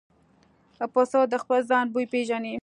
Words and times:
پسه 0.93 1.19
د 1.31 1.33
خپل 1.43 1.59
ځای 1.69 1.83
بوی 1.93 2.05
پېژني. 2.13 2.53